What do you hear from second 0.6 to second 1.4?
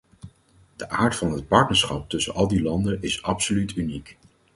De aard van